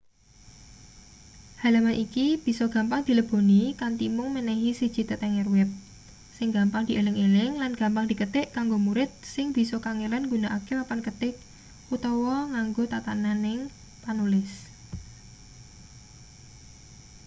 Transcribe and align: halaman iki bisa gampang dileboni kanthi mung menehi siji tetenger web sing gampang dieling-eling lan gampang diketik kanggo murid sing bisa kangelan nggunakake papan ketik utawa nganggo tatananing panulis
halaman 1.61 1.95
iki 2.05 2.27
bisa 2.45 2.63
gampang 2.75 3.01
dileboni 3.07 3.61
kanthi 3.81 4.05
mung 4.15 4.29
menehi 4.35 4.69
siji 4.79 5.01
tetenger 5.09 5.47
web 5.55 5.69
sing 6.37 6.47
gampang 6.57 6.83
dieling-eling 6.89 7.51
lan 7.61 7.71
gampang 7.81 8.05
diketik 8.11 8.45
kanggo 8.55 8.77
murid 8.85 9.11
sing 9.33 9.47
bisa 9.57 9.75
kangelan 9.85 10.23
nggunakake 10.25 10.73
papan 10.79 11.01
ketik 11.07 11.35
utawa 11.95 12.35
nganggo 12.51 12.83
tatananing 12.93 13.61
panulis 14.03 14.51